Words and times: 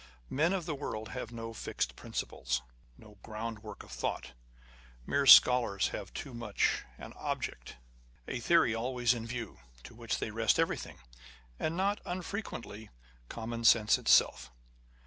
Men 0.31 0.51
of 0.51 0.65
the 0.65 0.73
world 0.73 1.09
have 1.09 1.31
no 1.31 1.53
fixed 1.53 1.95
principles, 1.95 2.63
no 2.97 3.19
groundwork 3.21 3.83
of 3.83 3.91
thought: 3.91 4.31
mere 5.05 5.27
scholars 5.27 5.89
have 5.89 6.11
too 6.11 6.33
much 6.33 6.83
an 6.97 7.13
object, 7.17 7.75
a 8.27 8.39
theory 8.39 8.73
always 8.73 9.13
in 9.13 9.27
view, 9.27 9.59
to 9.83 9.93
which 9.93 10.17
they 10.17 10.31
wrest 10.31 10.57
everything, 10.57 10.97
and 11.59 11.77
not 11.77 12.01
unfrequently, 12.03 12.89
common 13.29 13.63
sense 13.63 13.99
itself. 13.99 14.49